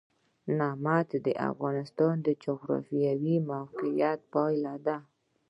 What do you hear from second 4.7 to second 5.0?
ده.